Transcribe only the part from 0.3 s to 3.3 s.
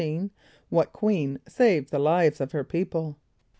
= What queen saved the lives of her people?